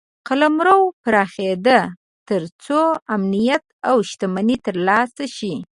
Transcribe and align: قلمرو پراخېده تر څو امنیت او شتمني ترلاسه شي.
قلمرو 0.27 0.79
پراخېده 1.03 1.79
تر 2.27 2.41
څو 2.63 2.79
امنیت 3.15 3.63
او 3.89 3.97
شتمني 4.09 4.55
ترلاسه 4.65 5.25
شي. 5.37 5.53